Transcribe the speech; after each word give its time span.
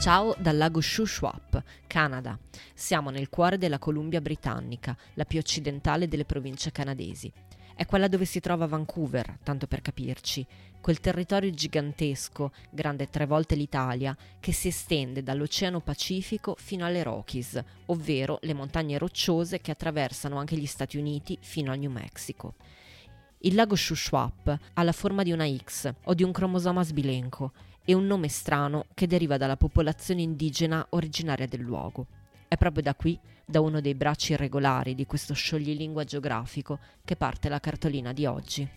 Ciao 0.00 0.34
dal 0.38 0.56
lago 0.56 0.80
Shuswap, 0.80 1.62
Canada. 1.86 2.38
Siamo 2.72 3.10
nel 3.10 3.28
cuore 3.28 3.58
della 3.58 3.78
Columbia 3.78 4.22
Britannica, 4.22 4.96
la 5.12 5.26
più 5.26 5.38
occidentale 5.38 6.08
delle 6.08 6.24
province 6.24 6.72
canadesi. 6.72 7.30
È 7.74 7.84
quella 7.84 8.08
dove 8.08 8.24
si 8.24 8.40
trova 8.40 8.64
Vancouver, 8.64 9.36
tanto 9.42 9.66
per 9.66 9.82
capirci, 9.82 10.46
quel 10.80 11.00
territorio 11.00 11.50
gigantesco, 11.50 12.50
grande 12.70 13.10
tre 13.10 13.26
volte 13.26 13.54
l'Italia, 13.54 14.16
che 14.40 14.52
si 14.52 14.68
estende 14.68 15.22
dall'Oceano 15.22 15.80
Pacifico 15.80 16.54
fino 16.58 16.86
alle 16.86 17.02
Rockies, 17.02 17.62
ovvero 17.86 18.38
le 18.40 18.54
montagne 18.54 18.96
rocciose 18.96 19.60
che 19.60 19.70
attraversano 19.70 20.38
anche 20.38 20.56
gli 20.56 20.64
Stati 20.64 20.96
Uniti 20.96 21.36
fino 21.42 21.72
al 21.72 21.78
New 21.78 21.90
Mexico. 21.90 22.54
Il 23.40 23.54
lago 23.54 23.76
Shuswap 23.76 24.58
ha 24.72 24.82
la 24.82 24.92
forma 24.92 25.22
di 25.22 25.32
una 25.32 25.46
X 25.46 25.92
o 26.04 26.14
di 26.14 26.22
un 26.22 26.32
cromosoma 26.32 26.82
sbilenco 26.84 27.52
e 27.90 27.94
un 27.94 28.06
nome 28.06 28.28
strano 28.28 28.86
che 28.94 29.08
deriva 29.08 29.36
dalla 29.36 29.56
popolazione 29.56 30.22
indigena 30.22 30.86
originaria 30.90 31.48
del 31.48 31.58
luogo. 31.58 32.06
È 32.46 32.56
proprio 32.56 32.84
da 32.84 32.94
qui, 32.94 33.18
da 33.44 33.60
uno 33.60 33.80
dei 33.80 33.96
bracci 33.96 34.30
irregolari 34.30 34.94
di 34.94 35.06
questo 35.06 35.34
scioglilingua 35.34 36.04
geografico, 36.04 36.78
che 37.04 37.16
parte 37.16 37.48
la 37.48 37.58
cartolina 37.58 38.12
di 38.12 38.26
oggi. 38.26 38.68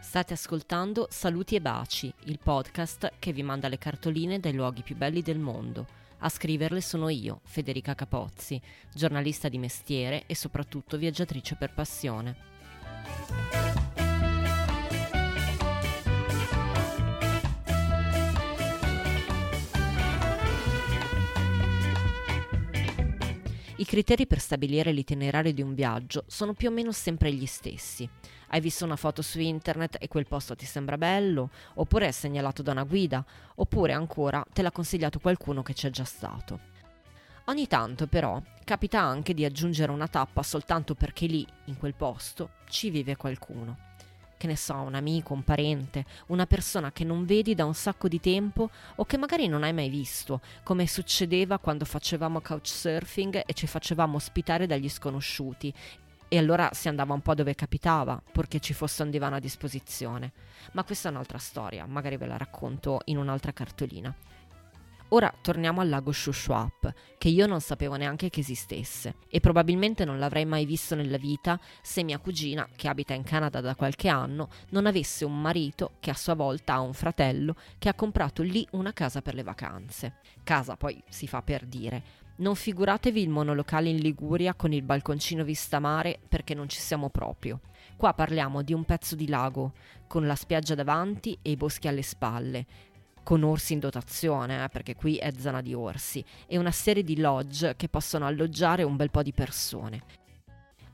State 0.00 0.32
ascoltando 0.32 1.06
Saluti 1.10 1.54
e 1.54 1.60
Baci, 1.60 2.10
il 2.24 2.38
podcast 2.42 3.12
che 3.18 3.34
vi 3.34 3.42
manda 3.42 3.68
le 3.68 3.76
cartoline 3.76 4.40
dai 4.40 4.54
luoghi 4.54 4.80
più 4.80 4.96
belli 4.96 5.20
del 5.20 5.38
mondo 5.38 6.00
a 6.24 6.28
scriverle 6.28 6.80
sono 6.80 7.08
io, 7.08 7.40
Federica 7.44 7.94
Capozzi, 7.94 8.60
giornalista 8.94 9.48
di 9.48 9.58
mestiere 9.58 10.24
e 10.26 10.36
soprattutto 10.36 10.96
viaggiatrice 10.96 11.56
per 11.56 11.74
passione. 11.74 12.51
Criteri 23.92 24.26
per 24.26 24.40
stabilire 24.40 24.90
l'itinerario 24.90 25.52
di 25.52 25.60
un 25.60 25.74
viaggio 25.74 26.24
sono 26.26 26.54
più 26.54 26.70
o 26.70 26.72
meno 26.72 26.92
sempre 26.92 27.30
gli 27.30 27.44
stessi 27.44 28.08
hai 28.48 28.60
visto 28.62 28.86
una 28.86 28.96
foto 28.96 29.20
su 29.20 29.38
internet 29.38 29.98
e 30.00 30.08
quel 30.08 30.26
posto 30.26 30.54
ti 30.54 30.64
sembra 30.66 30.96
bello, 30.98 31.50
oppure 31.74 32.08
è 32.08 32.10
segnalato 32.10 32.62
da 32.62 32.72
una 32.72 32.84
guida, 32.84 33.24
oppure 33.54 33.92
ancora 33.92 34.44
te 34.50 34.60
l'ha 34.60 34.70
consigliato 34.70 35.20
qualcuno 35.20 35.62
che 35.62 35.72
c'è 35.72 35.88
già 35.88 36.04
stato. 36.04 36.60
Ogni 37.46 37.66
tanto 37.66 38.06
però 38.06 38.42
capita 38.64 39.00
anche 39.00 39.32
di 39.32 39.46
aggiungere 39.46 39.90
una 39.90 40.06
tappa 40.06 40.42
soltanto 40.42 40.94
perché 40.94 41.24
lì, 41.24 41.46
in 41.66 41.78
quel 41.78 41.94
posto, 41.94 42.50
ci 42.68 42.90
vive 42.90 43.16
qualcuno. 43.16 43.91
Che 44.42 44.48
ne 44.48 44.56
so, 44.56 44.74
un 44.74 44.96
amico, 44.96 45.34
un 45.34 45.44
parente, 45.44 46.04
una 46.26 46.46
persona 46.46 46.90
che 46.90 47.04
non 47.04 47.24
vedi 47.24 47.54
da 47.54 47.64
un 47.64 47.74
sacco 47.74 48.08
di 48.08 48.18
tempo 48.18 48.70
o 48.96 49.04
che 49.04 49.16
magari 49.16 49.46
non 49.46 49.62
hai 49.62 49.72
mai 49.72 49.88
visto, 49.88 50.40
come 50.64 50.88
succedeva 50.88 51.58
quando 51.58 51.84
facevamo 51.84 52.40
couchsurfing 52.40 53.44
e 53.46 53.52
ci 53.52 53.68
facevamo 53.68 54.16
ospitare 54.16 54.66
dagli 54.66 54.88
sconosciuti 54.88 55.72
e 56.26 56.38
allora 56.38 56.70
si 56.72 56.88
andava 56.88 57.14
un 57.14 57.20
po' 57.20 57.36
dove 57.36 57.54
capitava, 57.54 58.20
purché 58.32 58.58
ci 58.58 58.72
fosse 58.72 59.04
un 59.04 59.10
divano 59.10 59.36
a 59.36 59.38
disposizione. 59.38 60.32
Ma 60.72 60.82
questa 60.82 61.08
è 61.08 61.12
un'altra 61.12 61.38
storia, 61.38 61.86
magari 61.86 62.16
ve 62.16 62.26
la 62.26 62.36
racconto 62.36 63.02
in 63.04 63.18
un'altra 63.18 63.52
cartolina. 63.52 64.12
Ora 65.14 65.30
torniamo 65.42 65.82
al 65.82 65.90
lago 65.90 66.10
Shuswap, 66.10 66.90
che 67.18 67.28
io 67.28 67.46
non 67.46 67.60
sapevo 67.60 67.96
neanche 67.96 68.30
che 68.30 68.40
esistesse 68.40 69.16
e 69.28 69.40
probabilmente 69.40 70.06
non 70.06 70.18
l'avrei 70.18 70.46
mai 70.46 70.64
visto 70.64 70.94
nella 70.94 71.18
vita 71.18 71.60
se 71.82 72.02
mia 72.02 72.18
cugina, 72.18 72.66
che 72.74 72.88
abita 72.88 73.12
in 73.12 73.22
Canada 73.22 73.60
da 73.60 73.74
qualche 73.74 74.08
anno, 74.08 74.48
non 74.70 74.86
avesse 74.86 75.26
un 75.26 75.38
marito 75.38 75.96
che 76.00 76.08
a 76.08 76.14
sua 76.14 76.32
volta 76.32 76.72
ha 76.72 76.80
un 76.80 76.94
fratello 76.94 77.56
che 77.76 77.90
ha 77.90 77.94
comprato 77.94 78.42
lì 78.42 78.66
una 78.70 78.94
casa 78.94 79.20
per 79.20 79.34
le 79.34 79.42
vacanze. 79.42 80.14
Casa 80.42 80.76
poi 80.76 81.02
si 81.10 81.28
fa 81.28 81.42
per 81.42 81.66
dire, 81.66 82.02
non 82.36 82.54
figuratevi 82.54 83.20
il 83.20 83.28
monolocale 83.28 83.90
in 83.90 83.98
Liguria 83.98 84.54
con 84.54 84.72
il 84.72 84.82
balconcino 84.82 85.44
vista 85.44 85.78
mare 85.78 86.20
perché 86.26 86.54
non 86.54 86.70
ci 86.70 86.80
siamo 86.80 87.10
proprio. 87.10 87.60
Qua 87.98 88.14
parliamo 88.14 88.62
di 88.62 88.72
un 88.72 88.84
pezzo 88.84 89.14
di 89.14 89.28
lago, 89.28 89.74
con 90.08 90.26
la 90.26 90.34
spiaggia 90.34 90.74
davanti 90.74 91.38
e 91.42 91.50
i 91.50 91.56
boschi 91.56 91.88
alle 91.88 92.02
spalle, 92.02 92.66
con 93.22 93.42
orsi 93.42 93.72
in 93.72 93.78
dotazione, 93.78 94.64
eh, 94.64 94.68
perché 94.68 94.94
qui 94.94 95.16
è 95.16 95.32
zona 95.38 95.60
di 95.60 95.74
orsi, 95.74 96.24
e 96.46 96.58
una 96.58 96.70
serie 96.70 97.02
di 97.02 97.18
lodge 97.18 97.74
che 97.76 97.88
possono 97.88 98.26
alloggiare 98.26 98.82
un 98.82 98.96
bel 98.96 99.10
po' 99.10 99.22
di 99.22 99.32
persone. 99.32 100.21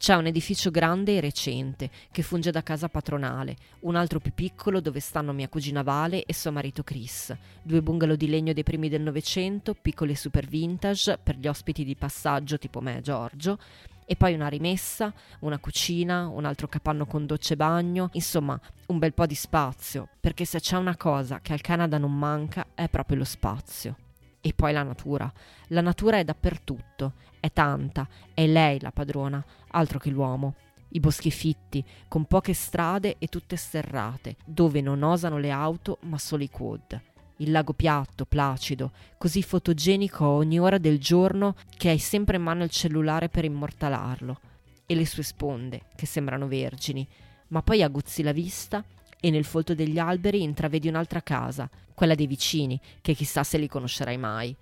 C'è 0.00 0.14
un 0.14 0.24
edificio 0.24 0.70
grande 0.70 1.16
e 1.16 1.20
recente 1.20 1.90
che 2.10 2.22
funge 2.22 2.50
da 2.50 2.62
casa 2.62 2.88
patronale, 2.88 3.54
un 3.80 3.96
altro 3.96 4.18
più 4.18 4.32
piccolo 4.32 4.80
dove 4.80 4.98
stanno 4.98 5.34
mia 5.34 5.50
cugina 5.50 5.82
Vale 5.82 6.24
e 6.24 6.32
suo 6.32 6.50
marito 6.50 6.82
Chris, 6.82 7.36
due 7.60 7.82
bungalow 7.82 8.16
di 8.16 8.26
legno 8.26 8.54
dei 8.54 8.62
primi 8.62 8.88
del 8.88 9.02
Novecento, 9.02 9.74
piccoli 9.74 10.14
super 10.14 10.46
vintage 10.46 11.18
per 11.22 11.36
gli 11.36 11.46
ospiti 11.46 11.84
di 11.84 11.96
passaggio 11.96 12.56
tipo 12.56 12.80
me 12.80 12.96
e 12.96 13.00
Giorgio, 13.02 13.58
e 14.06 14.16
poi 14.16 14.32
una 14.32 14.48
rimessa, 14.48 15.12
una 15.40 15.58
cucina, 15.58 16.28
un 16.28 16.46
altro 16.46 16.66
capanno 16.66 17.04
con 17.04 17.26
docce 17.26 17.52
e 17.52 17.56
bagno, 17.56 18.08
insomma 18.12 18.58
un 18.86 18.98
bel 18.98 19.12
po' 19.12 19.26
di 19.26 19.34
spazio, 19.34 20.08
perché 20.18 20.46
se 20.46 20.60
c'è 20.60 20.78
una 20.78 20.96
cosa 20.96 21.40
che 21.42 21.52
al 21.52 21.60
Canada 21.60 21.98
non 21.98 22.16
manca 22.16 22.68
è 22.72 22.88
proprio 22.88 23.18
lo 23.18 23.24
spazio. 23.24 23.96
E 24.40 24.52
poi 24.54 24.72
la 24.72 24.82
natura. 24.82 25.30
La 25.68 25.80
natura 25.80 26.18
è 26.18 26.24
dappertutto, 26.24 27.14
è 27.40 27.52
tanta, 27.52 28.08
è 28.32 28.46
lei 28.46 28.80
la 28.80 28.90
padrona, 28.90 29.44
altro 29.68 29.98
che 29.98 30.10
l'uomo. 30.10 30.54
I 30.92 31.00
boschi 31.00 31.30
fitti, 31.30 31.84
con 32.08 32.24
poche 32.24 32.52
strade 32.52 33.16
e 33.18 33.26
tutte 33.28 33.56
sterrate, 33.56 34.36
dove 34.44 34.80
non 34.80 35.02
osano 35.02 35.38
le 35.38 35.50
auto 35.50 35.98
ma 36.02 36.18
solo 36.18 36.42
i 36.42 36.50
quad. 36.50 37.00
Il 37.36 37.52
lago 37.52 37.72
piatto, 37.72 38.26
placido, 38.26 38.92
così 39.16 39.42
fotogenico 39.42 40.24
a 40.24 40.28
ogni 40.28 40.58
ora 40.58 40.78
del 40.78 40.98
giorno 40.98 41.54
che 41.76 41.88
hai 41.88 41.98
sempre 41.98 42.36
in 42.36 42.42
mano 42.42 42.64
il 42.64 42.70
cellulare 42.70 43.28
per 43.28 43.44
immortalarlo. 43.44 44.40
E 44.84 44.94
le 44.94 45.06
sue 45.06 45.22
sponde, 45.22 45.82
che 45.94 46.06
sembrano 46.06 46.48
vergini, 46.48 47.06
ma 47.48 47.62
poi 47.62 47.82
aguzzi 47.82 48.22
la 48.22 48.32
vista 48.32 48.84
e 49.20 49.30
nel 49.30 49.44
folto 49.44 49.74
degli 49.74 49.98
alberi 49.98 50.42
intravedi 50.42 50.88
un'altra 50.88 51.22
casa, 51.22 51.68
quella 51.94 52.14
dei 52.14 52.26
vicini, 52.26 52.80
che 53.00 53.14
chissà 53.14 53.44
se 53.44 53.58
li 53.58 53.68
conoscerai 53.68 54.16
mai. 54.16 54.56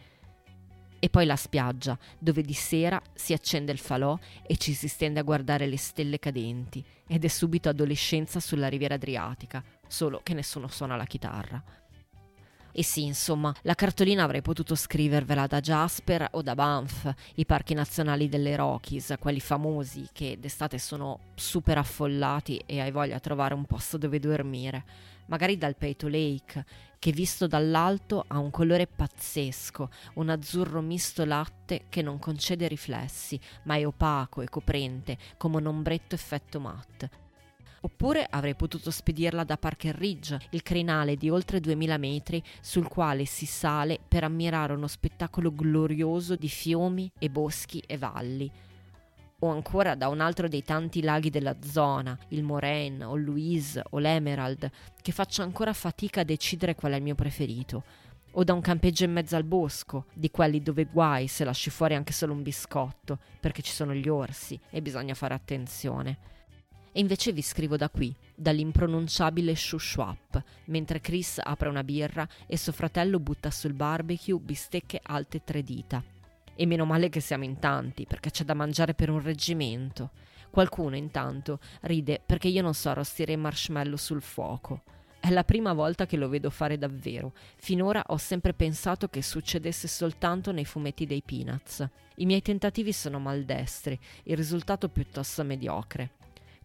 E 1.01 1.09
poi 1.09 1.27
la 1.27 1.37
spiaggia, 1.37 1.97
dove 2.19 2.43
di 2.43 2.53
sera 2.53 3.01
si 3.15 3.33
accende 3.33 3.71
il 3.71 3.79
falò 3.79 4.19
e 4.43 4.57
ci 4.57 4.75
si 4.75 4.89
stende 4.89 5.21
a 5.21 5.23
guardare 5.23 5.67
le 5.67 5.79
stelle 5.79 6.19
cadenti, 6.19 6.85
ed 7.07 7.25
è 7.25 7.29
subito 7.29 7.69
adolescenza 7.69 8.41
sulla 8.41 8.69
riviera 8.69 8.97
adriatica, 8.97 9.63
solo 9.87 10.21
che 10.25 10.35
nessuno 10.35 10.67
suona 10.67 10.97
la 10.97 11.07
chitarra. 11.07 11.63
E 12.79 12.85
sì, 12.85 13.03
insomma, 13.03 13.53
la 13.63 13.75
cartolina 13.75 14.23
avrei 14.23 14.41
potuto 14.41 14.77
scrivervela 14.77 15.49
da 15.49 15.59
Jasper 15.59 16.29
o 16.31 16.43
da 16.43 16.55
Banff, 16.55 17.09
i 17.35 17.45
parchi 17.45 17.75
nazionali 17.75 18.29
delle 18.29 18.55
Rockies, 18.55 19.17
quelli 19.19 19.41
famosi 19.41 20.09
che 20.13 20.39
d'estate 20.39 20.79
sono 20.79 21.33
super 21.35 21.77
affollati 21.79 22.63
e 22.67 22.81
hai 22.81 22.93
voglia 22.93 23.17
di 23.17 23.21
trovare 23.21 23.55
un 23.55 23.65
posto 23.65 23.99
dove 23.99 24.21
dormire. 24.21 24.85
Magari 25.27 25.59
dal 25.59 25.75
Peito 25.75 26.07
Lake, 26.07 26.65
che 27.01 27.11
visto 27.11 27.49
dall'alto 27.49 28.25
ha 28.25 28.39
un 28.39 28.53
colore 28.53 28.87
pazzesco, 28.87 29.91
un 30.15 30.29
azzurro 30.29 30.81
misto 30.81 31.25
latte 31.25 31.87
che 31.89 32.01
non 32.01 32.21
concede 32.21 32.69
riflessi, 32.69 33.41
ma 33.65 33.75
è 33.75 33.85
opaco 33.85 34.41
e 34.41 34.49
coprente, 34.49 35.19
come 35.37 35.57
un 35.57 35.67
ombretto 35.67 36.15
effetto 36.15 36.61
matte 36.61 37.27
Oppure 37.81 38.27
avrei 38.29 38.55
potuto 38.55 38.91
spedirla 38.91 39.45
da 39.45 39.57
Parker 39.57 39.95
Ridge, 39.95 40.39
il 40.51 40.63
crinale 40.63 41.17
di 41.17 41.31
oltre 41.31 41.61
2000 41.61 41.97
metri 41.97 42.43
sul 42.61 42.89
quale 42.89 43.25
si 43.25 43.47
sale 43.47 43.99
per 44.07 44.25
ammirare 44.25 44.73
uno 44.73 44.89
spettacolo 44.89 45.53
glorioso 45.53 46.35
di 46.35 46.49
fiumi 46.49 47.11
e 47.19 47.31
boschi 47.31 47.83
e 47.87 47.97
valli. 47.97 48.51
O 49.41 49.49
ancora 49.51 49.95
da 49.95 50.09
un 50.09 50.21
altro 50.21 50.49
dei 50.49 50.65
tanti 50.65 51.01
laghi 51.01 51.31
della 51.31 51.57
zona, 51.61 52.19
il 52.29 52.43
Moraine 52.43 53.05
o 53.05 53.15
Louise 53.15 53.83
o 53.91 53.99
l'Emerald, 53.99 54.69
che 55.01 55.13
faccio 55.13 55.43
ancora 55.43 55.73
fatica 55.73 56.23
a 56.23 56.25
decidere 56.25 56.75
qual 56.75 56.93
è 56.93 56.97
il 56.97 57.03
mio 57.03 57.15
preferito 57.15 57.85
o 58.33 58.45
da 58.45 58.53
un 58.53 58.61
campeggio 58.61 59.05
in 59.05 59.13
mezzo 59.13 59.37
al 59.37 59.45
bosco, 59.45 60.07
di 60.13 60.31
quelli 60.31 60.63
dove 60.63 60.85
guai 60.85 61.27
se 61.27 61.45
lasci 61.45 61.71
fuori 61.71 61.95
anche 61.95 62.13
solo 62.13 62.33
un 62.33 62.43
biscotto, 62.43 63.19
perché 63.41 63.63
ci 63.63 63.73
sono 63.73 63.95
gli 63.95 64.09
orsi 64.09 64.59
e 64.71 64.83
bisogna 64.83 65.15
fare 65.15 65.35
attenzione. 65.35 66.19
E 66.93 67.01
invece 67.01 67.33
vi 67.33 67.43
scrivo 67.43 67.77
da 67.77 67.91
qui, 67.91 68.15
dall'impronunciabile 68.35 69.55
Shuswap, 69.55 70.43
mentre 70.67 71.01
Chris 71.01 71.41
apre 71.43 71.69
una 71.69 71.85
birra 71.85 72.27
e 72.47 72.57
suo 72.57 72.73
fratello 72.73 73.21
butta 73.21 73.51
sul 73.51 73.73
barbecue 73.73 74.39
bistecche 74.39 75.01
alte 75.03 75.43
tre 75.45 75.63
dita. 75.63 76.03
E 76.55 76.67
meno 76.67 76.85
male 76.85 77.09
che 77.09 77.21
siamo 77.21 77.45
in 77.45 77.59
tanti, 77.59 78.05
perché 78.05 78.31
c'è 78.31 78.45
da 78.45 78.55
mangiare 78.55 78.95
per 78.95 79.11
un 79.11 79.23
reggimento. 79.23 80.11
Qualcuno 80.51 80.97
intanto 80.97 81.61
ride 81.83 82.21
perché 82.25 82.49
io 82.49 82.63
non 82.63 82.75
so 82.75 82.89
arrostire 82.89 83.33
i 83.33 83.37
marshmallow 83.37 83.97
sul 83.97 84.23
fuoco. 84.23 84.83
È 85.21 85.31
la 85.31 85.45
prima 85.45 85.73
volta 85.73 86.07
che 86.07 86.17
lo 86.17 86.29
vedo 86.29 86.49
fare 86.49 86.79
davvero. 86.79 87.33
Finora 87.57 88.03
ho 88.07 88.17
sempre 88.17 88.55
pensato 88.55 89.09
che 89.09 89.21
succedesse 89.21 89.87
soltanto 89.87 90.53
nei 90.53 90.65
fumetti 90.65 91.07
dei 91.07 91.23
Peanuts. 91.23 91.87
I 92.17 92.25
miei 92.25 92.41
tentativi 92.41 92.93
sono 92.93 93.19
maldestri, 93.19 93.99
il 94.25 94.37
risultato 94.37 94.89
piuttosto 94.89 95.45
mediocre. 95.45 96.13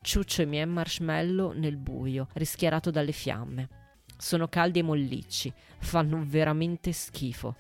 Ciuccio 0.03 0.45
miei 0.45 0.65
marshmallow 0.65 1.53
nel 1.53 1.77
buio, 1.77 2.27
rischiarato 2.33 2.91
dalle 2.91 3.13
fiamme. 3.13 3.69
Sono 4.17 4.47
caldi 4.47 4.79
e 4.79 4.83
mollicci, 4.83 5.51
fanno 5.79 6.21
veramente 6.25 6.91
schifo. 6.91 7.55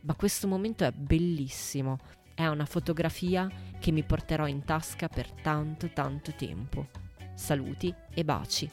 Ma 0.00 0.14
questo 0.14 0.46
momento 0.46 0.84
è 0.84 0.90
bellissimo. 0.90 1.98
È 2.34 2.46
una 2.46 2.66
fotografia 2.66 3.48
che 3.78 3.92
mi 3.92 4.02
porterò 4.02 4.46
in 4.46 4.64
tasca 4.64 5.08
per 5.08 5.30
tanto 5.30 5.88
tanto 5.92 6.32
tempo. 6.32 6.88
Saluti 7.34 7.94
e 8.12 8.24
baci. 8.24 8.70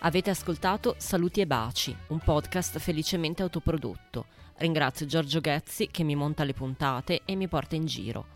Avete 0.00 0.30
ascoltato 0.30 0.94
Saluti 0.98 1.40
e 1.40 1.46
Baci, 1.46 1.96
un 2.08 2.20
podcast 2.20 2.78
felicemente 2.78 3.42
autoprodotto. 3.42 4.26
Ringrazio 4.58 5.06
Giorgio 5.06 5.40
Ghezzi 5.40 5.88
che 5.88 6.04
mi 6.04 6.14
monta 6.14 6.44
le 6.44 6.52
puntate 6.52 7.22
e 7.24 7.34
mi 7.34 7.48
porta 7.48 7.74
in 7.74 7.86
giro. 7.86 8.35